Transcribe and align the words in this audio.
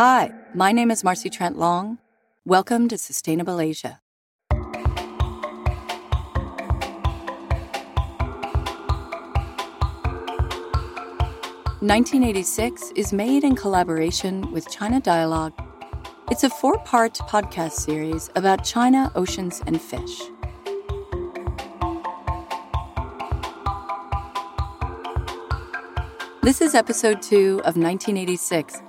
Hi, 0.00 0.32
my 0.54 0.72
name 0.72 0.90
is 0.90 1.04
Marcy 1.04 1.28
Trent 1.28 1.58
Long. 1.58 1.98
Welcome 2.46 2.88
to 2.88 2.96
Sustainable 2.96 3.60
Asia. 3.60 4.00
"1986" 11.82 12.92
is 12.96 13.12
made 13.12 13.44
in 13.44 13.54
collaboration 13.54 14.50
with 14.50 14.70
China 14.70 15.00
Dialogue. 15.00 15.52
It's 16.30 16.44
a 16.44 16.48
four 16.48 16.78
part 16.78 17.18
podcast 17.28 17.72
series 17.72 18.30
about 18.34 18.64
China, 18.64 19.12
oceans, 19.14 19.62
and 19.66 19.78
fish. 19.78 20.22
This 26.40 26.62
is 26.62 26.74
episode 26.74 27.20
two 27.20 27.60
of 27.66 27.76
1986, 27.76 28.80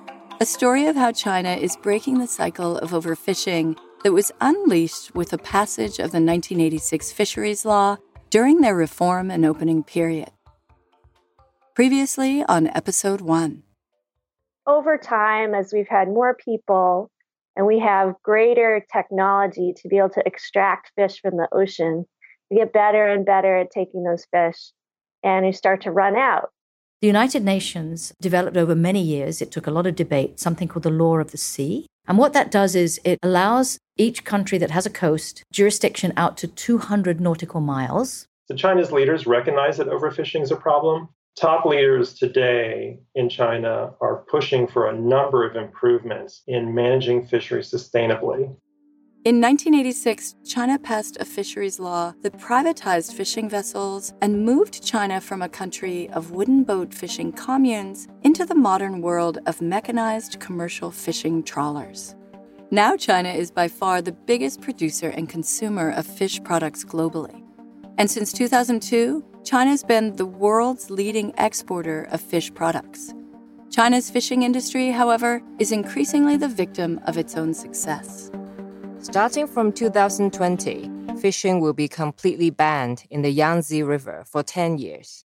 a 0.42 0.46
story 0.46 0.88
of 0.88 0.96
how 0.96 1.12
China 1.12 1.52
is 1.52 1.78
breaking 1.78 2.18
the 2.18 2.26
cycle 2.26 2.76
of 2.80 2.90
overfishing 2.90 3.78
that 4.04 4.12
was 4.12 4.32
unleashed 4.42 5.14
with 5.14 5.30
the 5.30 5.38
passage 5.38 6.00
of 6.00 6.10
the 6.10 6.18
1986 6.18 7.12
fisheries 7.12 7.64
law 7.64 7.96
during 8.32 8.60
their 8.60 8.76
reform 8.76 9.30
and 9.30 9.46
opening 9.46 9.84
period. 9.84 10.32
Previously 11.76 12.44
on 12.46 12.66
episode 12.70 13.22
one. 13.22 13.62
Over 14.66 14.98
time, 14.98 15.54
as 15.54 15.72
we've 15.72 15.88
had 15.88 16.08
more 16.08 16.36
people 16.36 17.12
and 17.56 17.68
we 17.68 17.78
have 17.78 18.16
greater 18.24 18.84
technology 18.92 19.74
to 19.78 19.88
be 19.90 20.00
able 20.00 20.10
to 20.10 20.24
extract 20.26 20.92
fish 20.96 21.22
from 21.22 21.38
the 21.38 21.50
ocean, 21.52 22.04
we 22.50 22.58
get 22.58 22.74
better 22.74 23.06
and 23.06 23.28
better 23.28 23.58
at 23.58 23.70
taking 23.70 24.04
those 24.04 24.26
fish 24.34 24.72
and 25.24 25.46
we 25.46 25.52
start 25.52 25.84
to 25.84 25.92
run 25.92 26.16
out. 26.16 26.50
The 27.02 27.08
United 27.08 27.44
Nations 27.44 28.14
developed 28.22 28.58
over 28.58 28.76
many 28.76 29.02
years, 29.02 29.42
it 29.42 29.50
took 29.50 29.66
a 29.66 29.72
lot 29.72 29.88
of 29.88 29.96
debate, 29.96 30.40
something 30.40 30.68
called 30.68 30.84
the 30.84 30.92
Law 30.92 31.18
of 31.18 31.32
the 31.32 31.38
Sea. 31.38 31.88
And 32.08 32.20
what 32.20 32.34
that 32.34 32.52
does 32.52 32.76
is 32.76 33.02
it 33.04 33.18
allows 33.24 33.80
each 33.98 34.24
country 34.24 34.60
that 34.60 34.70
has 34.70 34.86
a 34.86 34.92
coast 34.92 35.42
jurisdiction 35.52 36.14
out 36.16 36.38
to 36.38 36.48
200 36.48 37.20
nautical 37.20 37.60
miles. 37.60 38.28
So 38.48 38.56
China's 38.56 38.92
leaders 38.92 39.26
recognize 39.26 39.78
that 39.78 39.88
overfishing 39.88 40.44
is 40.44 40.52
a 40.52 40.56
problem. 40.56 41.10
Top 41.36 41.66
leaders 41.66 42.14
today 42.14 43.00
in 43.16 43.30
China 43.30 43.94
are 44.00 44.24
pushing 44.30 44.68
for 44.68 44.88
a 44.88 44.96
number 44.96 45.44
of 45.44 45.56
improvements 45.56 46.44
in 46.46 46.76
managing 46.76 47.26
fisheries 47.26 47.72
sustainably. 47.72 48.56
In 49.24 49.40
1986, 49.40 50.34
China 50.44 50.80
passed 50.80 51.18
a 51.20 51.26
fisheries 51.26 51.80
law 51.80 52.16
that 52.24 52.40
privatized 52.40 53.14
fishing 53.14 53.48
vessels 53.48 54.16
and 54.20 54.44
moved 54.44 54.84
China 54.84 55.22
from 55.22 55.44
a 55.44 55.50
country 55.50 56.10
of 56.10 56.32
wooden 56.32 56.64
boat 56.64 56.92
fishing 56.92 57.32
communes 57.32 58.08
into 58.24 58.46
the 58.46 58.56
modern 58.56 59.00
world 59.00 59.38
of 59.46 59.62
mechanized 59.62 60.40
commercial 60.40 60.90
fishing 60.90 61.44
trawlers. 61.44 62.16
Now, 62.72 62.98
China 62.98 63.30
is 63.30 63.52
by 63.52 63.68
far 63.68 64.02
the 64.02 64.12
biggest 64.12 64.60
producer 64.60 65.10
and 65.10 65.30
consumer 65.30 65.92
of 65.92 66.08
fish 66.08 66.42
products 66.44 66.84
globally. 66.84 67.44
And 68.00 68.10
since 68.10 68.34
2002, 68.34 69.24
China's 69.44 69.84
been 69.84 70.16
the 70.16 70.26
world's 70.26 70.90
leading 70.90 71.32
exporter 71.38 72.06
of 72.06 72.22
fish 72.22 72.52
products. 72.52 73.14
China's 73.70 74.10
fishing 74.10 74.42
industry, 74.42 74.90
however, 74.90 75.44
is 75.60 75.72
increasingly 75.72 76.38
the 76.38 76.48
victim 76.48 77.00
of 77.06 77.20
its 77.20 77.38
own 77.38 77.54
success. 77.54 78.32
Starting 79.02 79.48
from 79.48 79.72
2020, 79.72 80.92
fishing 81.20 81.60
will 81.60 81.74
be 81.74 81.88
completely 81.88 82.52
banned 82.52 83.04
in 83.10 83.24
the 83.24 83.32
Yangtze 83.32 83.82
River 83.82 84.24
for 84.28 84.44
10 84.44 84.78
years. 84.78 85.26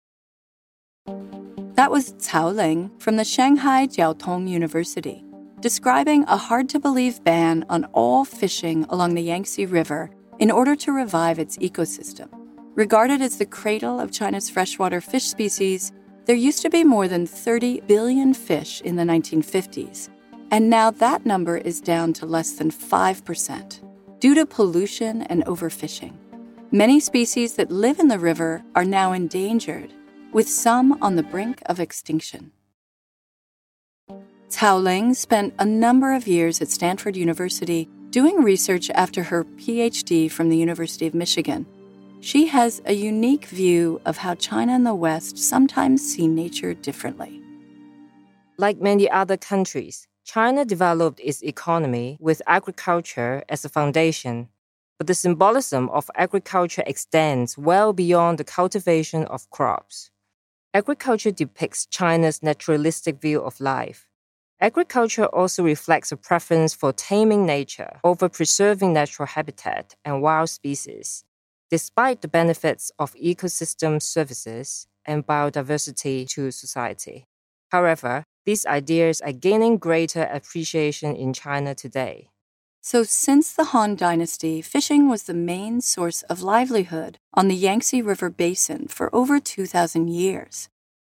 That 1.75 1.91
was 1.91 2.13
Cao 2.13 2.55
Ling 2.55 2.93
from 3.01 3.17
the 3.17 3.25
Shanghai 3.25 3.89
Jiaotong 3.89 4.49
University, 4.49 5.25
describing 5.59 6.23
a 6.29 6.37
hard 6.37 6.69
to 6.69 6.79
believe 6.79 7.25
ban 7.25 7.65
on 7.69 7.87
all 7.87 8.25
fishing 8.25 8.87
along 8.89 9.15
the 9.15 9.23
Yangtze 9.23 9.67
River 9.67 10.11
in 10.39 10.53
order 10.53 10.77
to 10.77 10.93
revive 10.93 11.41
its 11.41 11.57
ecosystem. 11.59 12.29
Regarded 12.77 13.21
as 13.21 13.39
the 13.39 13.47
cradle 13.47 13.99
of 13.99 14.13
China's 14.13 14.49
freshwater 14.49 15.01
fish 15.01 15.25
species, 15.25 15.93
there 16.27 16.37
used 16.37 16.63
to 16.63 16.71
be 16.71 16.85
more 16.85 17.09
than 17.09 17.27
30 17.27 17.81
billion 17.81 18.33
fish 18.33 18.81
in 18.83 18.95
the 18.95 19.03
1950s, 19.03 20.09
and 20.51 20.71
now 20.71 20.91
that 20.91 21.27
number 21.27 21.57
is 21.57 21.81
down 21.81 22.13
to 22.15 22.27
less 22.27 22.53
than 22.53 22.71
5% 22.71 23.81
due 24.21 24.35
to 24.35 24.47
pollution 24.47 25.23
and 25.23 25.45
overfishing. 25.45 26.15
Many 26.73 27.01
species 27.01 27.55
that 27.55 27.71
live 27.71 27.99
in 27.99 28.09
the 28.09 28.19
river 28.19 28.65
are 28.75 28.85
now 28.85 29.13
endangered, 29.13 29.93
with 30.33 30.49
some 30.49 30.99
on 31.03 31.17
the 31.17 31.23
brink 31.23 31.63
of 31.67 31.79
extinction. 31.79 32.53
Cao 34.49 34.83
Ling 34.83 35.15
spent 35.15 35.55
a 35.59 35.65
number 35.65 36.15
of 36.15 36.27
years 36.27 36.61
at 36.61 36.69
Stanford 36.69 37.17
University 37.17 37.89
doing 38.11 38.43
research 38.43 38.91
after 38.91 39.25
her 39.25 39.45
PhD 39.45 40.31
from 40.31 40.49
the 40.49 40.57
University 40.57 41.07
of 41.07 41.15
Michigan. 41.15 41.67
She 42.21 42.47
has 42.47 42.81
a 42.87 42.95
unique 42.95 43.47
view 43.47 44.01
of 44.07 44.19
how 44.19 44.35
China 44.35 44.73
and 44.73 44.87
the 44.87 44.95
West 44.95 45.37
sometimes 45.39 46.03
see 46.03 46.27
nature 46.27 46.75
differently. 46.75 47.43
Like 48.57 48.81
many 48.81 49.11
other 49.11 49.37
countries, 49.37 50.09
China 50.27 50.65
developed 50.65 51.21
its 51.23 51.41
economy 51.45 52.19
with 52.21 52.43
agriculture 52.49 53.45
as 53.49 53.65
a 53.65 53.69
foundation, 53.69 54.49
but 54.99 55.07
the 55.07 55.15
symbolism 55.15 55.89
of 55.91 56.11
agriculture 56.17 56.83
extends 56.85 57.57
well 57.57 57.93
beyond 57.93 58.37
the 58.37 58.45
cultivation 58.45 59.25
of 59.27 59.49
crops. 59.51 60.11
Agriculture 60.75 61.31
depicts 61.31 61.87
China's 61.87 62.43
naturalistic 62.43 63.21
view 63.21 63.41
of 63.41 63.61
life. 63.61 64.09
Agriculture 64.61 65.27
also 65.27 65.63
reflects 65.63 66.11
a 66.11 66.17
preference 66.17 66.75
for 66.75 66.93
taming 66.93 67.47
nature 67.47 68.01
over 68.03 68.29
preserving 68.29 68.93
natural 68.93 69.29
habitat 69.29 69.95
and 70.05 70.21
wild 70.21 70.51
species, 70.51 71.23
despite 71.71 72.21
the 72.21 72.29
benefits 72.29 72.91
of 72.99 73.15
ecosystem 73.15 74.03
services 74.03 74.89
and 75.05 75.25
biodiversity 75.25 76.29
to 76.29 76.51
society. 76.51 77.27
However, 77.71 78.25
these 78.47 78.65
ideas 78.65 79.21
are 79.21 79.33
gaining 79.33 79.77
greater 79.77 80.23
appreciation 80.23 81.15
in 81.15 81.35
China 81.35 81.75
today. 81.75 82.31
So, 82.81 83.03
since 83.03 83.53
the 83.53 83.65
Han 83.65 83.97
Dynasty, 83.97 84.63
fishing 84.63 85.09
was 85.09 85.25
the 85.25 85.35
main 85.35 85.81
source 85.81 86.23
of 86.23 86.41
livelihood 86.41 87.19
on 87.35 87.49
the 87.49 87.57
Yangtze 87.57 88.01
River 88.01 88.31
basin 88.31 88.87
for 88.87 89.13
over 89.13 89.41
2,000 89.41 90.09
years. 90.09 90.69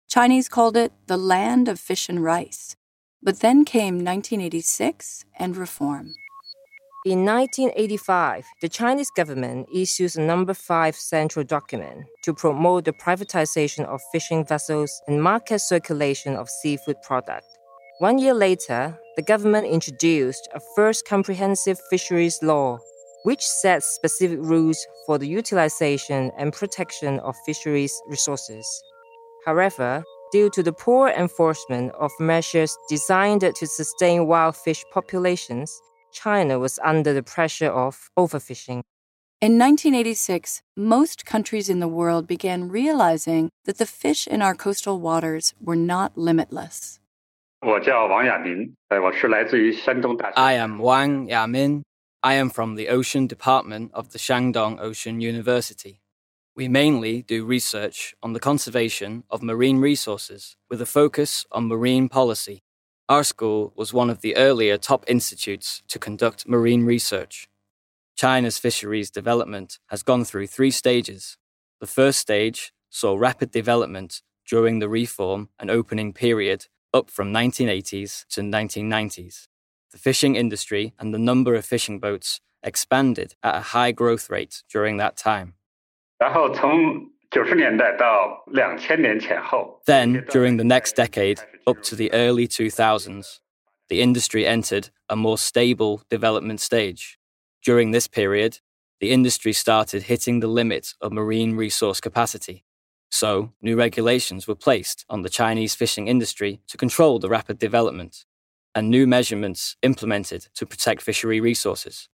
Chinese 0.07 0.47
called 0.47 0.78
it 0.78 0.94
the 1.07 1.18
land 1.18 1.68
of 1.68 1.78
fish 1.78 2.07
and 2.07 2.24
rice. 2.24 2.78
But 3.22 3.41
then 3.41 3.66
came 3.66 3.95
1986 3.95 5.25
and 5.38 5.57
reform. 5.57 6.13
In 7.06 7.24
1985, 7.24 8.48
the 8.62 8.68
Chinese 8.68 9.12
government 9.12 9.68
issues 9.72 10.16
a 10.16 10.22
number 10.22 10.56
5 10.56 10.96
central 10.96 11.46
document 11.46 12.08
to 12.24 12.34
promote 12.34 12.86
the 12.86 12.94
privatization 12.94 13.86
of 13.86 14.02
fishing 14.12 14.44
vessels 14.44 14.92
and 15.08 15.22
market 15.22 15.60
circulation 15.60 16.36
of 16.36 16.50
seafood 16.50 16.96
products. 17.04 17.46
One 18.00 18.18
year 18.18 18.34
later, 18.34 18.98
the 19.18 19.22
government 19.22 19.68
introduced 19.68 20.50
a 20.56 20.60
first 20.76 21.08
comprehensive 21.08 21.80
fisheries 21.92 22.40
law, 22.42 22.80
which 23.22 23.46
sets 23.46 23.86
specific 23.86 24.40
rules 24.42 24.84
for 25.06 25.20
the 25.20 25.28
utilization 25.28 26.32
and 26.40 26.52
protection 26.52 27.20
of 27.20 27.36
fisheries 27.46 28.02
resources. 28.08 28.66
However, 29.46 30.04
due 30.32 30.50
to 30.50 30.64
the 30.64 30.74
poor 30.74 31.10
enforcement 31.10 31.92
of 32.00 32.12
measures 32.20 32.76
designed 32.90 33.42
to 33.42 33.68
sustain 33.68 34.26
wild 34.26 34.56
fish 34.56 34.84
populations, 34.92 35.70
China 36.16 36.58
was 36.58 36.80
under 36.84 37.14
the 37.14 37.22
pressure 37.22 37.70
of 37.70 38.09
overfishing. 38.18 38.81
In 39.42 39.60
1986, 39.60 40.63
most 40.75 41.25
countries 41.25 41.69
in 41.69 41.81
the 41.81 41.89
world 41.89 42.25
began 42.25 42.69
realizing 42.69 43.50
that 43.66 43.78
the 43.78 43.86
fish 43.86 44.25
in 44.25 44.42
our 44.42 44.56
coastal 44.56 45.00
waters 45.00 45.54
were 45.60 45.75
not 45.75 46.18
limitless. 46.18 47.00
I 50.38 50.54
am 50.54 50.80
Wang 50.80 51.28
Yamin. 51.28 51.81
I 52.24 52.34
am 52.36 52.50
from 52.50 52.75
the 52.75 52.88
Ocean 52.89 53.28
Department 53.28 53.92
of 53.94 54.12
the 54.13 54.19
Shandong 54.19 54.80
Ocean 54.80 55.19
University. 55.19 56.00
We 56.56 56.68
mainly 56.69 57.22
do 57.22 57.44
research 57.44 58.16
on 58.24 58.34
the 58.34 58.39
conservation 58.39 59.25
of 59.30 59.44
marine 59.44 59.80
resources 59.80 60.56
with 60.69 60.81
a 60.81 60.86
focus 60.86 61.45
on 61.51 61.68
marine 61.68 62.07
policy. 62.07 62.62
Our 63.07 63.24
school 63.24 63.72
was 63.75 63.94
one 63.94 64.10
of 64.10 64.22
the 64.22 64.36
earlier 64.36 64.80
top 64.80 65.06
institutes 65.07 65.84
to 65.90 66.00
conduct 66.00 66.48
marine 66.48 66.86
research. 66.86 67.48
China's 68.16 68.57
fisheries 68.57 69.12
development 69.12 69.78
has 69.90 70.02
gone 70.02 70.25
through 70.25 70.48
three 70.48 70.72
stages. 70.72 71.38
The 71.80 71.86
first 71.86 72.18
stage 72.18 72.74
saw 72.90 73.16
rapid 73.16 73.52
development 73.52 74.24
during 74.48 74.80
the 74.80 74.90
reform 74.90 75.50
and 75.60 75.69
opening 75.69 76.13
period 76.13 76.66
up 76.96 77.12
from 77.12 77.31
1980s 77.31 78.25
to 78.30 78.42
1990s. 78.42 79.50
The 79.92 80.00
fishing 80.00 80.36
industry 80.36 80.96
and 80.98 81.13
the 81.13 81.19
number 81.19 81.54
of 81.54 81.63
fishing 81.63 82.00
boats 82.00 82.42
expanded 82.63 83.36
at 83.44 83.56
a 83.56 83.62
high 83.62 83.92
growth 83.92 84.31
rate 84.31 84.63
during 84.68 84.98
that 84.98 85.16
time. 85.16 85.54
Then, 89.86 90.25
during 90.31 90.57
the 90.57 90.63
next 90.63 90.95
decade, 90.95 91.39
up 91.68 91.81
to 91.83 91.95
the 91.95 92.12
early 92.13 92.48
2000s, 92.48 93.39
the 93.89 94.01
industry 94.01 94.48
entered 94.48 94.89
a 95.10 95.16
more 95.16 95.38
stable 95.38 96.01
development 96.10 96.62
stage. 96.62 97.18
During 97.63 97.92
this 97.92 98.07
period, 98.07 98.60
the 99.00 99.12
industry 99.12 99.54
started 99.54 100.04
hitting 100.04 100.39
the 100.39 100.48
limit 100.48 100.94
of 101.01 101.12
marine 101.12 101.56
resource 101.56 102.00
capacity. 102.00 102.63
So, 103.12 103.51
new 103.62 103.77
regulations 103.77 104.48
were 104.48 104.56
placed 104.56 105.06
on 105.10 105.22
the 105.22 105.30
Chinese 105.30 105.75
fishing 105.75 106.07
industry 106.07 106.62
to 106.68 106.77
control 106.77 107.19
the 107.19 107.30
rapid 107.30 107.60
development, 107.60 108.25
and 108.74 108.89
new 108.89 109.06
measurements 109.07 109.77
implemented 109.81 110.48
to 110.56 110.66
protect 110.66 111.01
fishery 111.01 111.39
resources. 111.39 112.10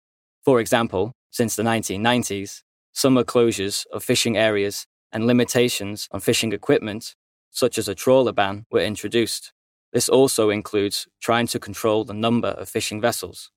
For 0.43 0.59
example, 0.59 1.13
since 1.29 1.55
the 1.55 1.63
1990s, 1.63 2.63
summer 2.93 3.23
closures 3.23 3.85
of 3.93 4.03
fishing 4.03 4.37
areas 4.37 4.87
and 5.11 5.25
limitations 5.25 6.07
on 6.11 6.19
fishing 6.19 6.51
equipment, 6.53 7.15
such 7.51 7.77
as 7.77 7.87
a 7.87 7.95
trawler 7.95 8.31
ban, 8.33 8.65
were 8.71 8.81
introduced. 8.81 9.53
This 9.93 10.09
also 10.09 10.49
includes 10.49 11.07
trying 11.21 11.47
to 11.47 11.59
control 11.59 12.03
the 12.03 12.13
number 12.13 12.49
of 12.49 12.69
fishing 12.69 13.01
vessels. 13.01 13.51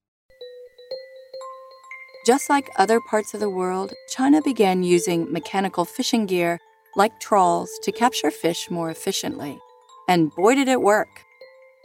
Just 2.27 2.51
like 2.51 2.71
other 2.77 3.01
parts 3.11 3.35
of 3.35 3.41
the 3.41 3.51
world, 3.51 3.93
China 4.09 4.43
began 4.43 4.83
using 4.83 5.33
mechanical 5.33 5.85
fishing 5.85 6.27
gear 6.27 6.59
like 6.97 7.19
trawls 7.21 7.71
to 7.83 7.93
capture 7.93 8.31
fish 8.31 8.71
more 8.71 8.91
efficiently. 8.91 9.59
And 10.09 10.31
boy, 10.35 10.55
did 10.57 10.69
it 10.69 10.83
work! 10.83 11.09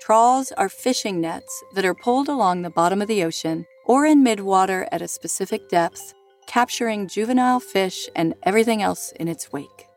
Trawls 0.01 0.51
are 0.51 0.69
fishing 0.69 1.21
nets 1.21 1.63
that 1.73 1.85
are 1.85 1.93
pulled 1.93 2.27
along 2.27 2.61
the 2.61 2.69
bottom 2.69 3.01
of 3.01 3.07
the 3.07 3.23
ocean 3.23 3.65
or 3.85 4.05
in 4.05 4.23
midwater 4.23 4.87
at 4.91 5.01
a 5.01 5.07
specific 5.07 5.69
depth, 5.69 6.13
capturing 6.55 7.05
juvenile 7.05 7.59
fish 7.59 8.07
and 8.15 8.33
everything 8.43 8.81
else 8.81 9.11
in 9.19 9.27
its 9.27 9.51
wake. 9.51 9.89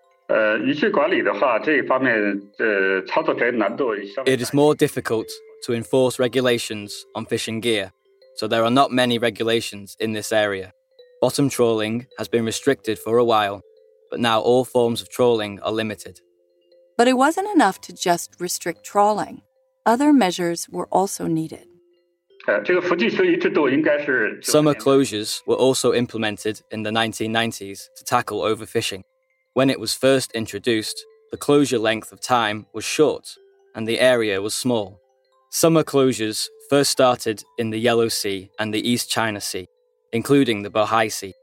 It 4.26 4.40
is 4.40 4.52
more 4.52 4.74
difficult 4.74 5.28
to 5.64 5.72
enforce 5.72 6.18
regulations 6.18 7.06
on 7.14 7.26
fishing 7.26 7.60
gear, 7.60 7.92
so 8.34 8.48
there 8.48 8.64
are 8.64 8.72
not 8.72 8.90
many 8.90 9.18
regulations 9.18 9.96
in 10.00 10.14
this 10.14 10.32
area. 10.32 10.72
Bottom 11.20 11.48
trawling 11.48 12.06
has 12.18 12.26
been 12.26 12.44
restricted 12.44 12.98
for 12.98 13.18
a 13.18 13.24
while, 13.24 13.62
but 14.10 14.18
now 14.18 14.40
all 14.40 14.64
forms 14.64 15.00
of 15.00 15.08
trawling 15.08 15.60
are 15.60 15.70
limited. 15.70 16.18
But 16.96 17.06
it 17.06 17.16
wasn't 17.16 17.54
enough 17.54 17.80
to 17.82 17.92
just 17.92 18.34
restrict 18.40 18.82
trawling. 18.82 19.42
Other 19.86 20.12
measures 20.12 20.68
were 20.68 20.88
also 20.90 21.28
needed. 21.28 21.67
Summer 24.42 24.74
closures 24.74 25.42
were 25.46 25.56
also 25.56 25.92
implemented 25.92 26.62
in 26.70 26.82
the 26.82 26.90
1990s 26.90 27.88
to 27.96 28.04
tackle 28.04 28.40
overfishing. 28.40 29.02
When 29.54 29.70
it 29.70 29.80
was 29.80 29.94
first 29.94 30.32
introduced, 30.32 31.04
the 31.30 31.36
closure 31.36 31.78
length 31.78 32.12
of 32.12 32.20
time 32.20 32.66
was 32.72 32.84
short 32.84 33.34
and 33.74 33.86
the 33.86 34.00
area 34.00 34.40
was 34.40 34.54
small. 34.54 35.00
Summer 35.50 35.82
closures 35.82 36.46
first 36.70 36.90
started 36.90 37.42
in 37.58 37.70
the 37.70 37.78
Yellow 37.78 38.08
Sea 38.08 38.50
and 38.58 38.72
the 38.72 38.86
East 38.88 39.10
China 39.10 39.40
Sea, 39.40 39.66
including 40.12 40.62
the 40.62 40.70
Bohai 40.70 41.10
Sea. 41.10 41.34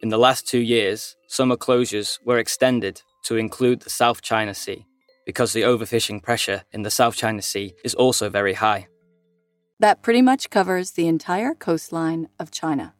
In 0.00 0.08
the 0.08 0.18
last 0.18 0.46
two 0.46 0.60
years, 0.60 1.16
summer 1.28 1.56
closures 1.56 2.18
were 2.24 2.38
extended 2.38 3.02
to 3.24 3.36
include 3.36 3.80
the 3.80 3.90
South 3.90 4.22
China 4.22 4.54
Sea 4.54 4.86
because 5.26 5.52
the 5.52 5.62
overfishing 5.62 6.22
pressure 6.22 6.64
in 6.72 6.82
the 6.82 6.90
South 6.90 7.16
China 7.16 7.42
Sea 7.42 7.74
is 7.82 7.94
also 7.94 8.28
very 8.28 8.54
high. 8.54 8.86
That 9.80 10.02
pretty 10.02 10.22
much 10.22 10.50
covers 10.50 10.92
the 10.92 11.08
entire 11.08 11.54
coastline 11.54 12.28
of 12.38 12.50
China. 12.50 12.94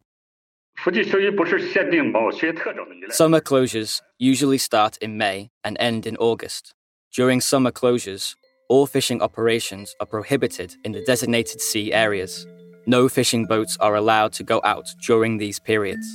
Summer 3.11 3.41
closures 3.41 4.03
usually 4.19 4.59
start 4.59 4.97
in 4.99 5.17
May 5.17 5.51
and 5.63 5.77
end 5.79 6.07
in 6.07 6.17
August. 6.17 6.75
During 7.13 7.41
summer 7.41 7.71
closures, 7.71 8.35
all 8.69 8.87
fishing 8.87 9.23
operations 9.23 9.95
are 10.01 10.07
prohibited 10.07 10.75
in 10.85 10.93
the 10.93 11.05
designated 11.05 11.61
sea 11.61 11.93
areas. 11.93 12.47
No 12.87 13.09
fishing 13.09 13.47
boats 13.47 13.77
are 13.79 13.95
allowed 13.95 14.33
to 14.35 14.43
go 14.43 14.61
out 14.65 14.87
during 15.07 15.39
these 15.39 15.61
periods. 15.61 16.07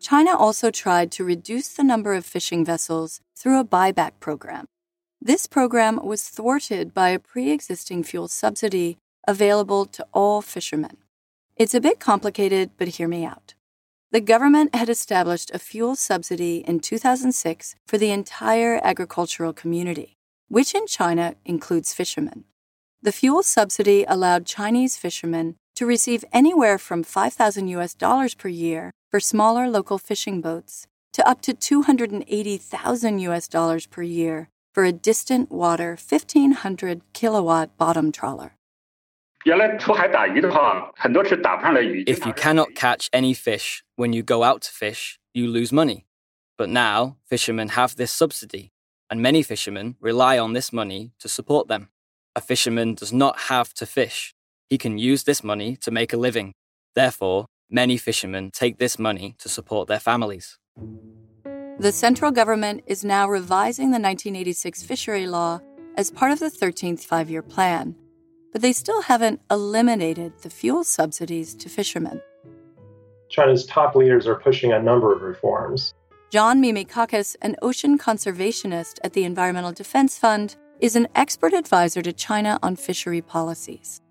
China 0.00 0.36
also 0.36 0.70
tried 0.70 1.10
to 1.12 1.24
reduce 1.24 1.68
the 1.68 1.84
number 1.84 2.12
of 2.12 2.26
fishing 2.26 2.64
vessels 2.64 3.20
through 3.36 3.58
a 3.58 3.64
buyback 3.64 4.12
program. 4.20 4.66
This 5.24 5.46
program 5.46 6.04
was 6.04 6.28
thwarted 6.28 6.92
by 6.92 7.10
a 7.10 7.18
pre 7.20 7.52
existing 7.52 8.02
fuel 8.02 8.26
subsidy 8.26 8.98
available 9.28 9.86
to 9.86 10.04
all 10.12 10.42
fishermen. 10.42 10.96
It's 11.54 11.74
a 11.74 11.80
bit 11.80 12.00
complicated, 12.00 12.72
but 12.76 12.96
hear 12.98 13.06
me 13.06 13.24
out. 13.24 13.54
The 14.10 14.20
government 14.20 14.74
had 14.74 14.88
established 14.88 15.52
a 15.54 15.60
fuel 15.60 15.94
subsidy 15.94 16.64
in 16.66 16.80
2006 16.80 17.76
for 17.86 17.98
the 17.98 18.10
entire 18.10 18.80
agricultural 18.82 19.52
community, 19.52 20.16
which 20.48 20.74
in 20.74 20.88
China 20.88 21.36
includes 21.44 21.94
fishermen. 21.94 22.42
The 23.00 23.12
fuel 23.12 23.44
subsidy 23.44 24.04
allowed 24.08 24.44
Chinese 24.44 24.96
fishermen 24.96 25.54
to 25.76 25.86
receive 25.86 26.24
anywhere 26.32 26.78
from 26.78 27.04
5,000 27.04 27.68
US 27.68 27.94
dollars 27.94 28.34
per 28.34 28.48
year 28.48 28.90
for 29.08 29.20
smaller 29.20 29.70
local 29.70 29.98
fishing 29.98 30.40
boats 30.40 30.88
to 31.12 31.24
up 31.28 31.42
to 31.42 31.54
280,000 31.54 33.18
US 33.20 33.46
dollars 33.46 33.86
per 33.86 34.02
year 34.02 34.48
for 34.72 34.84
a 34.84 34.92
distant 34.92 35.50
water 35.50 35.90
1500 35.90 37.02
kilowatt 37.12 37.76
bottom 37.76 38.12
trawler. 38.12 38.56
If 42.06 42.24
you 42.26 42.32
cannot 42.32 42.74
catch 42.74 43.10
any 43.12 43.34
fish 43.34 43.82
when 43.96 44.12
you 44.12 44.22
go 44.22 44.44
out 44.44 44.62
to 44.62 44.70
fish, 44.70 45.18
you 45.34 45.48
lose 45.48 45.72
money. 45.72 46.06
But 46.56 46.68
now, 46.68 47.16
fishermen 47.26 47.70
have 47.70 47.96
this 47.96 48.12
subsidy, 48.12 48.70
and 49.10 49.20
many 49.20 49.42
fishermen 49.42 49.96
rely 50.00 50.38
on 50.38 50.52
this 50.52 50.72
money 50.72 51.12
to 51.18 51.28
support 51.28 51.66
them. 51.68 51.88
A 52.36 52.40
fisherman 52.40 52.94
does 52.94 53.12
not 53.12 53.40
have 53.50 53.74
to 53.74 53.84
fish, 53.84 54.34
he 54.72 54.78
can 54.78 54.96
use 54.96 55.24
this 55.24 55.44
money 55.44 55.76
to 55.76 55.90
make 55.90 56.14
a 56.14 56.16
living. 56.16 56.54
Therefore, 56.94 57.44
many 57.68 57.98
fishermen 57.98 58.50
take 58.50 58.78
this 58.78 58.98
money 58.98 59.34
to 59.38 59.50
support 59.50 59.86
their 59.86 60.00
families. 60.00 60.56
The 61.78 61.92
central 61.92 62.30
government 62.30 62.82
is 62.86 63.04
now 63.04 63.28
revising 63.28 63.86
the 63.86 64.00
1986 64.00 64.82
fishery 64.82 65.26
law 65.26 65.60
as 65.96 66.10
part 66.10 66.32
of 66.32 66.38
the 66.38 66.50
13th 66.50 67.00
five 67.04 67.30
year 67.30 67.42
plan 67.42 67.96
but 68.52 68.60
they 68.60 68.72
still 68.72 69.02
haven't 69.02 69.40
eliminated 69.50 70.38
the 70.42 70.50
fuel 70.50 70.84
subsidies 70.84 71.54
to 71.54 71.68
fishermen. 71.68 72.20
China's 73.30 73.64
top 73.64 73.96
leaders 73.96 74.26
are 74.26 74.34
pushing 74.34 74.72
a 74.72 74.82
number 74.82 75.12
of 75.12 75.22
reforms. 75.22 75.94
John 76.30 76.62
Mimikakis, 76.62 77.34
an 77.40 77.56
ocean 77.62 77.98
conservationist 77.98 78.98
at 79.02 79.14
the 79.14 79.24
Environmental 79.24 79.72
Defense 79.72 80.18
Fund, 80.18 80.56
is 80.80 80.96
an 80.96 81.08
expert 81.14 81.54
advisor 81.54 82.02
to 82.02 82.12
China 82.12 82.58
on 82.62 82.76
fishery 82.76 83.22
policies. 83.22 84.02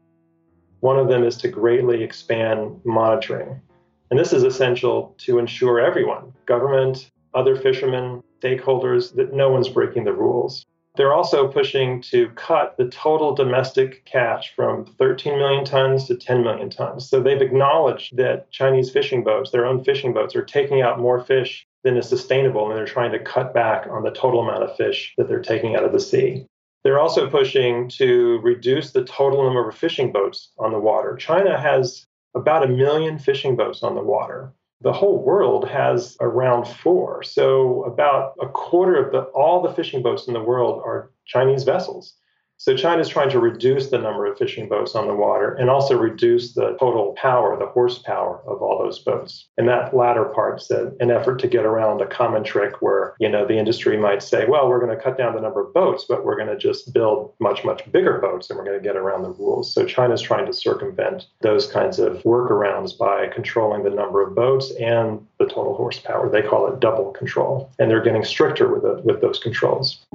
One 0.79 0.97
of 0.97 1.07
them 1.07 1.23
is 1.23 1.37
to 1.37 1.47
greatly 1.47 2.03
expand 2.03 2.81
monitoring. 2.83 3.61
And 4.09 4.19
this 4.19 4.33
is 4.33 4.43
essential 4.43 5.15
to 5.19 5.37
ensure 5.37 5.79
everyone, 5.79 6.33
government, 6.45 7.11
other 7.33 7.55
fishermen, 7.55 8.23
stakeholders, 8.41 9.15
that 9.15 9.33
no 9.33 9.49
one's 9.49 9.69
breaking 9.69 10.03
the 10.03 10.13
rules. 10.13 10.65
They're 10.97 11.13
also 11.13 11.47
pushing 11.47 12.01
to 12.03 12.29
cut 12.31 12.75
the 12.77 12.89
total 12.89 13.33
domestic 13.33 14.03
catch 14.03 14.53
from 14.55 14.85
13 14.85 15.37
million 15.37 15.63
tons 15.63 16.05
to 16.07 16.15
10 16.15 16.43
million 16.43 16.69
tons. 16.69 17.09
So 17.09 17.21
they've 17.21 17.41
acknowledged 17.41 18.17
that 18.17 18.51
Chinese 18.51 18.91
fishing 18.91 19.23
boats, 19.23 19.51
their 19.51 19.65
own 19.65 19.83
fishing 19.85 20.11
boats, 20.11 20.35
are 20.35 20.43
taking 20.43 20.81
out 20.81 20.99
more 20.99 21.23
fish 21.23 21.65
than 21.83 21.97
is 21.97 22.09
sustainable, 22.09 22.69
and 22.69 22.77
they're 22.77 22.85
trying 22.85 23.13
to 23.13 23.19
cut 23.19 23.53
back 23.53 23.87
on 23.89 24.03
the 24.03 24.11
total 24.11 24.41
amount 24.41 24.63
of 24.63 24.75
fish 24.75 25.13
that 25.17 25.29
they're 25.29 25.41
taking 25.41 25.75
out 25.75 25.85
of 25.85 25.93
the 25.93 25.99
sea. 25.99 26.45
They're 26.83 26.99
also 26.99 27.29
pushing 27.29 27.87
to 27.89 28.39
reduce 28.39 28.91
the 28.91 29.05
total 29.05 29.43
number 29.43 29.69
of 29.69 29.75
fishing 29.75 30.11
boats 30.11 30.51
on 30.57 30.71
the 30.71 30.79
water. 30.79 31.15
China 31.15 31.59
has 31.59 32.05
about 32.35 32.63
a 32.63 32.67
million 32.67 33.17
fishing 33.17 33.55
boats 33.55 33.83
on 33.83 33.95
the 33.95 34.01
water 34.01 34.53
the 34.81 34.93
whole 34.93 35.23
world 35.23 35.67
has 35.69 36.17
around 36.19 36.65
four. 36.65 37.23
So 37.23 37.83
about 37.83 38.33
a 38.41 38.47
quarter 38.47 38.95
of 38.95 39.11
the, 39.11 39.21
all 39.31 39.61
the 39.61 39.73
fishing 39.73 40.01
boats 40.01 40.27
in 40.27 40.33
the 40.33 40.41
world 40.41 40.81
are 40.83 41.11
Chinese 41.25 41.63
vessels. 41.63 42.15
So 42.61 42.75
China 42.75 43.01
is 43.01 43.09
trying 43.09 43.31
to 43.31 43.39
reduce 43.39 43.89
the 43.89 43.97
number 43.97 44.27
of 44.27 44.37
fishing 44.37 44.69
boats 44.69 44.93
on 44.93 45.07
the 45.07 45.15
water 45.15 45.55
and 45.55 45.67
also 45.67 45.97
reduce 45.97 46.53
the 46.53 46.77
total 46.79 47.13
power, 47.13 47.57
the 47.57 47.65
horsepower 47.65 48.39
of 48.45 48.61
all 48.61 48.77
those 48.77 48.99
boats. 48.99 49.47
And 49.57 49.67
that 49.67 49.95
latter 49.95 50.25
part's 50.25 50.69
an 50.69 51.09
effort 51.09 51.39
to 51.39 51.47
get 51.47 51.65
around 51.65 52.01
a 52.01 52.05
common 52.05 52.43
trick 52.43 52.79
where, 52.79 53.15
you 53.19 53.27
know, 53.27 53.47
the 53.47 53.57
industry 53.57 53.97
might 53.97 54.21
say, 54.21 54.45
well, 54.47 54.69
we're 54.69 54.79
going 54.79 54.95
to 54.95 55.03
cut 55.03 55.17
down 55.17 55.33
the 55.33 55.41
number 55.41 55.59
of 55.59 55.73
boats, 55.73 56.05
but 56.07 56.23
we're 56.23 56.35
going 56.35 56.49
to 56.49 56.55
just 56.55 56.93
build 56.93 57.33
much, 57.39 57.65
much 57.65 57.91
bigger 57.91 58.19
boats 58.19 58.51
and 58.51 58.59
we're 58.59 58.65
going 58.65 58.77
to 58.77 58.87
get 58.87 58.95
around 58.95 59.23
the 59.23 59.31
rules. 59.31 59.73
So 59.73 59.83
China's 59.83 60.21
trying 60.21 60.45
to 60.45 60.53
circumvent 60.53 61.25
those 61.41 61.65
kinds 61.65 61.97
of 61.97 62.21
workarounds 62.21 62.95
by 62.95 63.29
controlling 63.29 63.81
the 63.81 63.89
number 63.89 64.21
of 64.21 64.35
boats 64.35 64.71
and 64.79 65.25
the 65.39 65.47
total 65.47 65.75
horsepower. 65.75 66.29
They 66.29 66.43
call 66.43 66.71
it 66.71 66.79
double 66.79 67.09
control. 67.09 67.71
And 67.79 67.89
they're 67.89 68.03
getting 68.03 68.23
stricter 68.23 68.71
with, 68.71 68.83
the, 68.83 69.01
with 69.03 69.19
those 69.19 69.39
controls. 69.39 70.05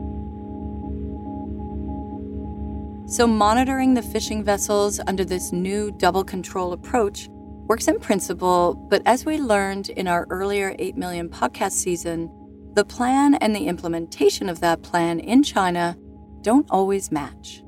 So, 3.08 3.26
monitoring 3.26 3.94
the 3.94 4.02
fishing 4.02 4.42
vessels 4.42 4.98
under 5.06 5.24
this 5.24 5.52
new 5.52 5.92
double 5.92 6.24
control 6.24 6.72
approach 6.72 7.28
works 7.68 7.86
in 7.86 8.00
principle, 8.00 8.74
but 8.90 9.00
as 9.06 9.24
we 9.24 9.38
learned 9.38 9.90
in 9.90 10.08
our 10.08 10.26
earlier 10.28 10.74
8 10.78 10.96
million 10.96 11.28
podcast 11.28 11.72
season, 11.72 12.28
the 12.74 12.84
plan 12.84 13.34
and 13.34 13.54
the 13.54 13.68
implementation 13.68 14.48
of 14.48 14.58
that 14.60 14.82
plan 14.82 15.20
in 15.20 15.44
China 15.44 15.96
don't 16.42 16.66
always 16.70 17.12
match. 17.12 17.62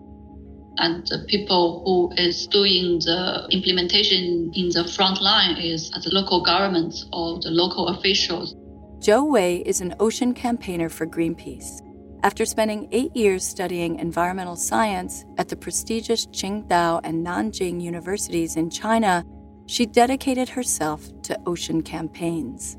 and 0.80 1.06
the 1.08 1.24
people 1.26 1.82
who 1.84 2.12
is 2.22 2.46
doing 2.46 3.00
the 3.00 3.48
implementation 3.50 4.50
in 4.54 4.68
the 4.70 4.84
front 4.96 5.20
line 5.20 5.56
is 5.56 5.90
the 5.90 6.10
local 6.12 6.40
governments 6.40 7.04
or 7.12 7.40
the 7.40 7.50
local 7.50 7.88
officials. 7.88 8.54
Zhou 9.00 9.28
Wei 9.28 9.56
is 9.56 9.80
an 9.80 9.94
ocean 9.98 10.34
campaigner 10.34 10.88
for 10.88 11.04
Greenpeace. 11.06 11.80
After 12.24 12.44
spending 12.44 12.88
eight 12.90 13.14
years 13.14 13.46
studying 13.46 14.00
environmental 14.00 14.56
science 14.56 15.24
at 15.38 15.48
the 15.48 15.56
prestigious 15.56 16.26
Qingdao 16.26 17.00
and 17.04 17.24
Nanjing 17.24 17.80
universities 17.80 18.56
in 18.56 18.70
China, 18.70 19.24
she 19.66 19.86
dedicated 19.86 20.48
herself 20.48 21.06
to 21.22 21.38
ocean 21.46 21.80
campaigns. 21.80 22.76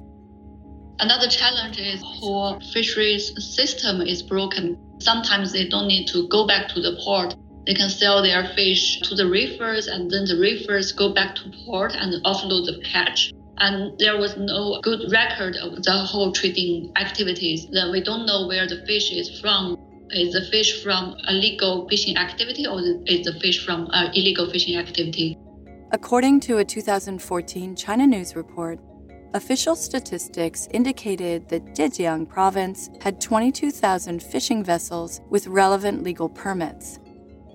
Another 1.00 1.30
challenge 1.30 1.80
is 1.80 2.02
whole 2.04 2.60
fisheries 2.74 3.32
system 3.42 4.02
is 4.02 4.22
broken. 4.22 4.78
Sometimes 5.00 5.54
they 5.54 5.70
don't 5.70 5.88
need 5.88 6.08
to 6.08 6.28
go 6.28 6.46
back 6.46 6.68
to 6.70 6.82
the 6.82 7.00
port. 7.06 7.34
They 7.66 7.74
can 7.74 7.90
sell 7.90 8.22
their 8.22 8.46
fish 8.56 9.00
to 9.02 9.16
the 9.16 9.30
reefers 9.30 9.88
and 9.88 10.12
then 10.12 10.26
the 10.26 10.38
reefers 10.38 10.92
go 10.92 11.14
back 11.14 11.36
to 11.36 11.52
port 11.66 11.94
and 11.96 12.22
offload 12.26 12.66
the 12.66 12.84
catch. 12.84 13.32
And 13.60 13.98
there 14.00 14.18
was 14.18 14.38
no 14.38 14.80
good 14.82 15.12
record 15.12 15.56
of 15.58 15.84
the 15.84 15.92
whole 15.92 16.32
trading 16.32 16.92
activities. 16.96 17.68
Then 17.72 17.92
we 17.92 18.02
don't 18.02 18.26
know 18.26 18.48
where 18.48 18.68
the 18.68 18.84
fish 18.86 19.12
is 19.12 19.40
from. 19.40 19.78
Is 20.12 20.34
the 20.34 20.46
fish 20.50 20.82
from 20.84 21.16
a 21.28 21.34
legal 21.34 21.88
fishing 21.88 22.18
activity 22.18 22.66
or 22.66 22.80
is 23.06 23.26
the 23.26 23.38
fish 23.40 23.64
from 23.66 23.88
an 23.92 24.12
illegal 24.14 24.50
fishing 24.50 24.78
activity? 24.78 25.38
According 25.92 26.40
to 26.42 26.58
a 26.58 26.66
2014 26.66 27.76
China 27.76 28.08
News 28.08 28.36
report, 28.36 28.80
Official 29.36 29.76
statistics 29.76 30.68
indicated 30.72 31.48
that 31.50 31.76
Zhejiang 31.76 32.28
province 32.28 32.90
had 33.00 33.22
22,000 33.22 34.24
fishing 34.24 34.64
vessels 34.64 35.22
with 35.30 35.46
relevant 35.46 36.02
legal 36.02 36.28
permits. 36.28 36.98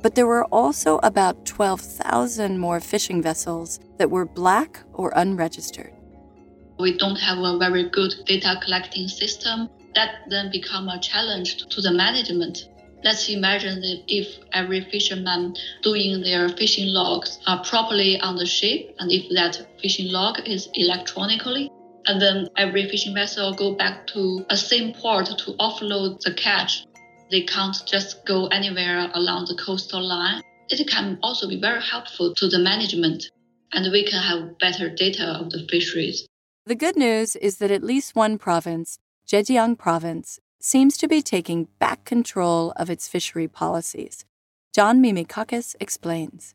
But 0.00 0.14
there 0.14 0.28
were 0.28 0.44
also 0.52 1.00
about 1.02 1.44
12,000 1.44 2.60
more 2.60 2.78
fishing 2.78 3.20
vessels 3.20 3.80
that 3.98 4.08
were 4.08 4.24
black 4.24 4.84
or 4.92 5.12
unregistered. 5.16 5.93
We 6.78 6.96
don't 6.98 7.16
have 7.16 7.38
a 7.38 7.58
very 7.58 7.88
good 7.88 8.14
data 8.26 8.60
collecting 8.62 9.08
system. 9.08 9.70
That 9.94 10.28
then 10.28 10.50
become 10.50 10.88
a 10.88 10.98
challenge 10.98 11.66
to 11.68 11.80
the 11.80 11.92
management. 11.92 12.68
Let's 13.04 13.28
imagine 13.28 13.80
that 13.82 14.02
if 14.08 14.26
every 14.52 14.80
fisherman 14.80 15.54
doing 15.82 16.22
their 16.22 16.48
fishing 16.48 16.88
logs 16.88 17.38
are 17.46 17.62
properly 17.62 18.18
on 18.18 18.36
the 18.36 18.46
ship, 18.46 18.96
and 18.98 19.12
if 19.12 19.28
that 19.34 19.66
fishing 19.80 20.10
log 20.10 20.40
is 20.48 20.68
electronically, 20.74 21.70
and 22.06 22.20
then 22.20 22.48
every 22.56 22.88
fishing 22.88 23.14
vessel 23.14 23.54
go 23.54 23.74
back 23.74 24.06
to 24.08 24.44
a 24.50 24.56
same 24.56 24.94
port 24.94 25.26
to 25.26 25.52
offload 25.60 26.20
the 26.22 26.34
catch. 26.34 26.86
They 27.30 27.42
can't 27.42 27.76
just 27.86 28.24
go 28.26 28.46
anywhere 28.46 29.10
along 29.14 29.46
the 29.46 29.56
coastal 29.56 30.02
line. 30.02 30.42
It 30.70 30.88
can 30.88 31.18
also 31.22 31.48
be 31.48 31.60
very 31.60 31.82
helpful 31.82 32.34
to 32.34 32.48
the 32.48 32.58
management, 32.58 33.30
and 33.72 33.92
we 33.92 34.04
can 34.04 34.22
have 34.22 34.58
better 34.58 34.88
data 34.88 35.26
of 35.26 35.50
the 35.50 35.66
fisheries. 35.70 36.26
The 36.66 36.74
good 36.74 36.96
news 36.96 37.36
is 37.36 37.58
that 37.58 37.70
at 37.70 37.82
least 37.82 38.16
one 38.16 38.38
province, 38.38 38.98
Zhejiang 39.28 39.76
Province, 39.76 40.40
seems 40.58 40.96
to 40.96 41.06
be 41.06 41.20
taking 41.20 41.68
back 41.78 42.06
control 42.06 42.72
of 42.76 42.88
its 42.88 43.06
fishery 43.06 43.46
policies. 43.46 44.24
John 44.74 45.02
Mimikakis 45.02 45.76
explains. 45.78 46.54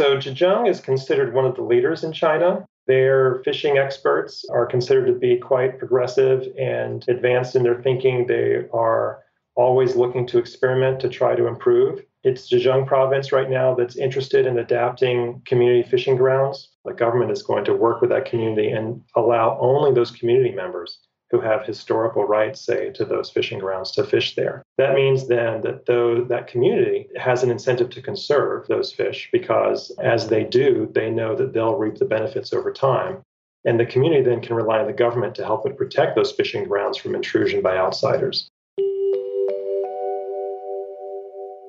So, 0.00 0.16
Zhejiang 0.16 0.68
is 0.68 0.80
considered 0.80 1.32
one 1.32 1.44
of 1.44 1.54
the 1.54 1.62
leaders 1.62 2.02
in 2.02 2.12
China. 2.12 2.66
Their 2.88 3.36
fishing 3.44 3.78
experts 3.78 4.44
are 4.50 4.66
considered 4.66 5.06
to 5.06 5.12
be 5.12 5.36
quite 5.36 5.78
progressive 5.78 6.52
and 6.58 7.04
advanced 7.06 7.54
in 7.54 7.62
their 7.62 7.80
thinking. 7.80 8.26
They 8.26 8.66
are 8.72 9.20
always 9.54 9.94
looking 9.94 10.26
to 10.26 10.38
experiment 10.38 10.98
to 11.00 11.08
try 11.08 11.36
to 11.36 11.46
improve. 11.46 12.02
It's 12.26 12.50
Zhejiang 12.50 12.88
province 12.88 13.30
right 13.30 13.48
now 13.48 13.76
that's 13.76 13.94
interested 13.94 14.46
in 14.46 14.58
adapting 14.58 15.42
community 15.46 15.88
fishing 15.88 16.16
grounds. 16.16 16.70
The 16.84 16.92
government 16.92 17.30
is 17.30 17.44
going 17.44 17.64
to 17.66 17.72
work 17.72 18.00
with 18.00 18.10
that 18.10 18.24
community 18.24 18.72
and 18.72 19.00
allow 19.14 19.56
only 19.60 19.92
those 19.92 20.10
community 20.10 20.50
members 20.50 20.98
who 21.30 21.40
have 21.40 21.64
historical 21.64 22.24
rights, 22.24 22.60
say, 22.60 22.90
to 22.94 23.04
those 23.04 23.30
fishing 23.30 23.60
grounds 23.60 23.92
to 23.92 24.02
fish 24.02 24.34
there. 24.34 24.64
That 24.76 24.96
means 24.96 25.28
then 25.28 25.60
that 25.60 25.86
though 25.86 26.24
that 26.24 26.48
community 26.48 27.06
has 27.14 27.44
an 27.44 27.50
incentive 27.52 27.90
to 27.90 28.02
conserve 28.02 28.66
those 28.66 28.92
fish 28.92 29.28
because 29.30 29.92
as 30.02 30.26
they 30.26 30.42
do, 30.42 30.90
they 30.96 31.10
know 31.10 31.36
that 31.36 31.52
they'll 31.52 31.76
reap 31.76 31.94
the 31.94 32.06
benefits 32.06 32.52
over 32.52 32.72
time. 32.72 33.22
And 33.64 33.78
the 33.78 33.86
community 33.86 34.24
then 34.24 34.40
can 34.40 34.56
rely 34.56 34.80
on 34.80 34.88
the 34.88 34.92
government 34.92 35.36
to 35.36 35.44
help 35.44 35.64
it 35.64 35.78
protect 35.78 36.16
those 36.16 36.32
fishing 36.32 36.64
grounds 36.64 36.96
from 36.96 37.14
intrusion 37.14 37.62
by 37.62 37.76
outsiders. 37.76 38.50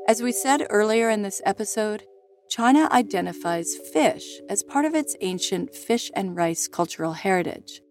As 0.07 0.23
we 0.23 0.31
said 0.31 0.65
earlier 0.69 1.09
in 1.09 1.21
this 1.21 1.41
episode, 1.45 2.03
China 2.49 2.87
identifies 2.93 3.75
fish 3.91 4.39
as 4.47 4.63
part 4.63 4.85
of 4.85 4.95
its 4.95 5.17
ancient 5.19 5.75
fish 5.75 6.09
and 6.15 6.33
rice 6.33 6.69
cultural 6.69 7.11
heritage. 7.11 7.81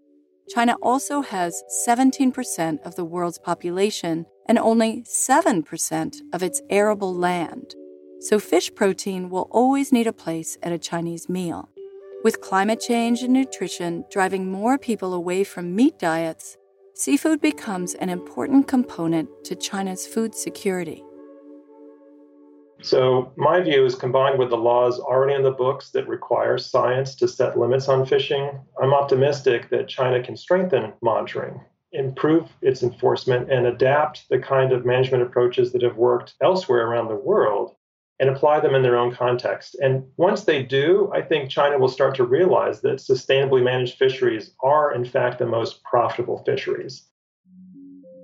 China 0.49 0.77
also 0.81 1.21
has 1.21 1.63
17% 1.87 2.81
of 2.87 2.97
the 2.97 3.05
world's 3.05 3.37
population 3.39 4.25
and 4.49 4.59
only 4.59 5.03
7% 5.03 6.17
of 6.33 6.43
its 6.43 6.63
arable 6.71 7.15
land. 7.15 7.75
So, 8.21 8.39
fish 8.39 8.75
protein 8.75 9.29
will 9.29 9.49
always 9.51 9.93
need 9.93 10.07
a 10.07 10.13
place 10.15 10.57
at 10.63 10.73
a 10.73 10.79
Chinese 10.79 11.29
meal. 11.29 11.69
With 12.25 12.41
climate 12.41 12.81
change 12.81 13.23
and 13.23 13.35
nutrition 13.35 14.07
driving 14.11 14.51
more 14.51 14.79
people 14.79 15.13
away 15.13 15.45
from 15.45 15.77
meat 15.77 15.99
diets, 15.99 16.57
seafood 16.95 17.43
becomes 17.43 17.93
an 17.93 18.09
important 18.09 18.69
component 18.69 19.29
to 19.45 19.55
China's 19.55 20.07
food 20.07 20.35
security. 20.35 21.03
So, 22.83 23.33
my 23.37 23.61
view 23.61 23.85
is 23.87 23.95
combined 23.95 24.39
with 24.39 24.51
the 24.51 24.57
laws 24.57 25.01
already 25.01 25.35
in 25.35 25.43
the 25.43 25.51
books 25.51 25.91
that 25.91 26.07
require 26.07 26.59
science 26.59 27.15
to 27.17 27.27
set 27.27 27.59
limits 27.59 27.89
on 27.89 28.05
fishing, 28.05 28.51
I'm 28.81 28.93
optimistic 28.93 29.71
that 29.71 29.89
China 29.89 30.23
can 30.23 30.37
strengthen 30.37 30.93
monitoring, 31.03 31.61
improve 31.93 32.49
its 32.61 32.83
enforcement, 32.83 33.51
and 33.51 33.67
adapt 33.67 34.29
the 34.29 34.39
kind 34.39 34.73
of 34.73 34.85
management 34.85 35.23
approaches 35.23 35.73
that 35.73 35.83
have 35.83 35.97
worked 35.97 36.35
elsewhere 36.43 36.87
around 36.87 37.09
the 37.09 37.17
world 37.17 37.75
and 38.21 38.31
apply 38.31 38.61
them 38.61 38.75
in 38.75 38.83
their 38.83 38.97
own 38.97 39.15
context. 39.15 39.77
And 39.83 40.05
once 40.17 40.45
they 40.45 40.63
do, 40.63 41.11
I 41.15 41.23
think 41.23 41.51
China 41.51 41.79
will 41.79 41.89
start 41.89 42.15
to 42.17 42.25
realize 42.25 42.81
that 42.83 42.99
sustainably 42.99 43.63
managed 43.63 43.99
fisheries 43.99 44.53
are, 44.61 44.95
in 44.95 45.05
fact, 45.05 45.39
the 45.39 45.47
most 45.47 45.83
profitable 45.83 46.43
fisheries. 46.45 47.05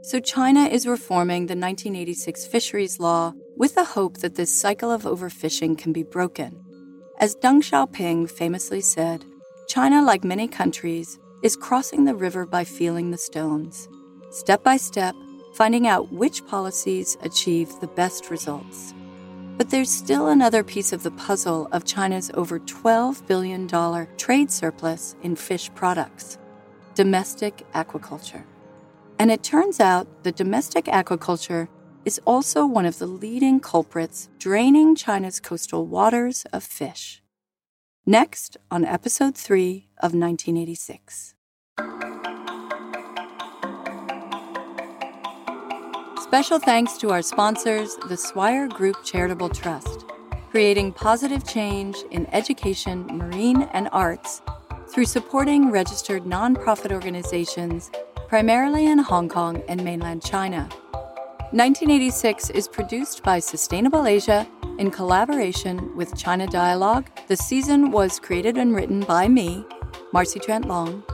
So, 0.02 0.18
China 0.18 0.64
is 0.64 0.86
reforming 0.86 1.46
the 1.46 1.54
1986 1.54 2.46
fisheries 2.46 2.98
law 2.98 3.34
with 3.56 3.74
the 3.74 3.84
hope 3.84 4.18
that 4.18 4.34
this 4.34 4.54
cycle 4.54 4.90
of 4.90 5.02
overfishing 5.02 5.76
can 5.76 5.92
be 5.92 6.02
broken. 6.02 6.64
As 7.18 7.36
Deng 7.36 7.62
Xiaoping 7.62 8.30
famously 8.30 8.80
said, 8.80 9.24
China, 9.68 10.02
like 10.02 10.24
many 10.24 10.48
countries, 10.48 11.18
is 11.42 11.56
crossing 11.56 12.04
the 12.04 12.14
river 12.14 12.46
by 12.46 12.64
feeling 12.64 13.10
the 13.10 13.18
stones, 13.18 13.88
step 14.30 14.62
by 14.62 14.76
step, 14.76 15.14
finding 15.54 15.86
out 15.86 16.12
which 16.12 16.46
policies 16.46 17.16
achieve 17.22 17.68
the 17.80 17.86
best 17.88 18.30
results. 18.30 18.94
But 19.58 19.70
there's 19.70 19.90
still 19.90 20.28
another 20.28 20.64
piece 20.64 20.92
of 20.92 21.02
the 21.02 21.10
puzzle 21.10 21.68
of 21.72 21.84
China's 21.84 22.30
over 22.34 22.58
$12 22.58 23.26
billion 23.26 23.68
trade 24.16 24.50
surplus 24.50 25.14
in 25.22 25.36
fish 25.36 25.70
products 25.74 26.38
domestic 26.94 27.62
aquaculture. 27.74 28.44
And 29.18 29.30
it 29.30 29.42
turns 29.42 29.80
out 29.80 30.24
that 30.24 30.36
domestic 30.36 30.86
aquaculture 30.86 31.68
is 32.04 32.20
also 32.24 32.66
one 32.66 32.86
of 32.86 32.98
the 32.98 33.06
leading 33.06 33.60
culprits 33.60 34.28
draining 34.38 34.94
China's 34.94 35.40
coastal 35.40 35.86
waters 35.86 36.44
of 36.52 36.62
fish. 36.62 37.22
Next 38.04 38.56
on 38.70 38.84
episode 38.84 39.36
3 39.36 39.88
of 39.98 40.12
1986. 40.12 41.34
Special 46.20 46.58
thanks 46.58 46.96
to 46.98 47.10
our 47.10 47.22
sponsors, 47.22 47.96
the 48.08 48.16
Swire 48.16 48.66
Group 48.66 48.96
Charitable 49.04 49.50
Trust, 49.50 50.04
creating 50.50 50.92
positive 50.92 51.46
change 51.46 51.96
in 52.10 52.26
education, 52.32 53.06
marine, 53.06 53.62
and 53.74 53.88
arts 53.92 54.42
through 54.88 55.04
supporting 55.04 55.70
registered 55.70 56.24
nonprofit 56.24 56.90
organizations 56.90 57.90
primarily 58.28 58.86
in 58.86 58.98
Hong 58.98 59.28
Kong 59.28 59.62
and 59.68 59.84
mainland 59.84 60.22
China. 60.22 60.68
1986 61.52 62.48
is 62.48 62.66
produced 62.66 63.22
by 63.22 63.38
Sustainable 63.38 64.06
Asia 64.06 64.48
in 64.78 64.90
collaboration 64.90 65.94
with 65.94 66.16
China 66.16 66.46
Dialogue. 66.46 67.10
The 67.28 67.36
season 67.36 67.90
was 67.90 68.18
created 68.18 68.56
and 68.56 68.74
written 68.74 69.00
by 69.00 69.28
me, 69.28 69.62
Marcy 70.14 70.40
Trent 70.40 70.66
Long. 70.66 71.04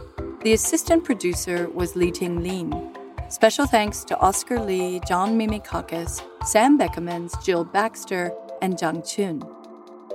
The 0.44 0.52
assistant 0.52 1.02
producer 1.02 1.68
was 1.70 1.96
Li 1.96 2.12
Ting 2.12 2.44
Lin. 2.44 2.94
Special 3.28 3.66
thanks 3.66 4.04
to 4.04 4.16
Oscar 4.20 4.60
Lee, 4.60 5.00
John 5.08 5.36
Mimikakis, 5.36 6.22
Sam 6.46 6.78
Beckemans, 6.78 7.34
Jill 7.44 7.64
Baxter, 7.64 8.32
and 8.62 8.74
Zhang 8.74 9.04
Chun. 9.04 9.42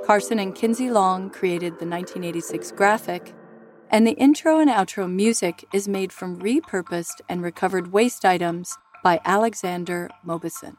Carson 0.05 0.39
and 0.39 0.55
Kinsey 0.55 0.89
Long 0.89 1.31
created 1.31 1.79
the 1.79 1.85
1986 1.85 2.71
graphic, 2.71 3.33
and 3.89 4.07
the 4.07 4.13
intro 4.13 4.59
and 4.59 4.69
outro 4.69 5.11
music 5.11 5.65
is 5.73 5.89
made 5.89 6.13
from 6.13 6.39
repurposed 6.39 7.19
and 7.27 7.41
recovered 7.41 7.91
waste 7.91 8.23
items 8.23 8.77
by 9.03 9.19
Alexander 9.25 10.09
Mobison. 10.25 10.75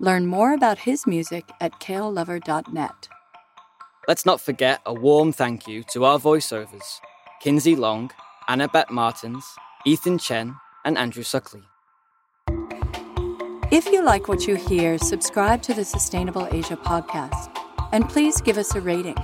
Learn 0.00 0.26
more 0.26 0.54
about 0.54 0.78
his 0.78 1.06
music 1.06 1.44
at 1.60 1.80
kalelover.net. 1.80 3.08
Let's 4.08 4.24
not 4.24 4.40
forget 4.40 4.80
a 4.86 4.94
warm 4.94 5.32
thank 5.32 5.66
you 5.66 5.82
to 5.92 6.04
our 6.04 6.18
voiceovers 6.18 7.00
Kinsey 7.42 7.76
Long, 7.76 8.10
Annabeth 8.48 8.90
Martins, 8.90 9.44
Ethan 9.84 10.18
Chen, 10.18 10.54
and 10.84 10.96
Andrew 10.96 11.24
Suckley. 11.24 11.64
If 13.72 13.86
you 13.86 14.02
like 14.02 14.28
what 14.28 14.46
you 14.46 14.54
hear, 14.54 14.96
subscribe 14.96 15.60
to 15.62 15.74
the 15.74 15.84
Sustainable 15.84 16.46
Asia 16.52 16.76
podcast 16.76 17.50
and 17.92 18.08
please 18.08 18.40
give 18.40 18.58
us 18.58 18.74
a 18.74 18.80
rating. 18.80 19.16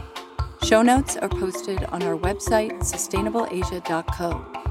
Show 0.64 0.82
notes 0.82 1.16
are 1.16 1.28
posted 1.28 1.84
on 1.84 2.02
our 2.02 2.16
website, 2.16 2.72
sustainableasia.co. 2.80 4.61